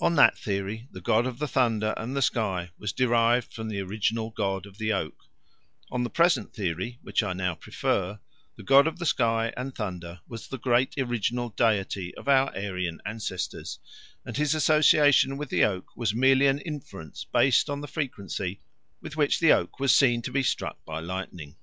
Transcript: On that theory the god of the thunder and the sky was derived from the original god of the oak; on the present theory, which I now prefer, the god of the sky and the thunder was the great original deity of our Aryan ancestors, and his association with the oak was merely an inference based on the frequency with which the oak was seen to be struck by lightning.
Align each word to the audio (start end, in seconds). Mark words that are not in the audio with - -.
On 0.00 0.14
that 0.14 0.38
theory 0.38 0.88
the 0.90 1.02
god 1.02 1.26
of 1.26 1.38
the 1.38 1.46
thunder 1.46 1.92
and 1.98 2.16
the 2.16 2.22
sky 2.22 2.70
was 2.78 2.94
derived 2.94 3.52
from 3.52 3.68
the 3.68 3.80
original 3.80 4.30
god 4.30 4.64
of 4.64 4.78
the 4.78 4.90
oak; 4.90 5.24
on 5.90 6.02
the 6.02 6.08
present 6.08 6.54
theory, 6.54 6.98
which 7.02 7.22
I 7.22 7.34
now 7.34 7.56
prefer, 7.56 8.20
the 8.56 8.62
god 8.62 8.86
of 8.86 8.98
the 8.98 9.04
sky 9.04 9.52
and 9.58 9.68
the 9.72 9.76
thunder 9.76 10.20
was 10.26 10.48
the 10.48 10.56
great 10.56 10.94
original 10.96 11.50
deity 11.50 12.14
of 12.14 12.26
our 12.26 12.48
Aryan 12.56 13.02
ancestors, 13.04 13.78
and 14.24 14.34
his 14.38 14.54
association 14.54 15.36
with 15.36 15.50
the 15.50 15.66
oak 15.66 15.94
was 15.94 16.14
merely 16.14 16.46
an 16.46 16.60
inference 16.60 17.24
based 17.30 17.68
on 17.68 17.82
the 17.82 17.86
frequency 17.86 18.62
with 19.02 19.18
which 19.18 19.40
the 19.40 19.52
oak 19.52 19.78
was 19.78 19.94
seen 19.94 20.22
to 20.22 20.32
be 20.32 20.42
struck 20.42 20.82
by 20.86 21.00
lightning. 21.00 21.56